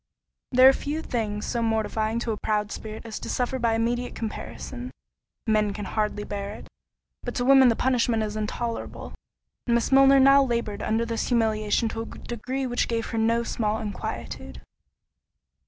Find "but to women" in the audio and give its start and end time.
7.21-7.67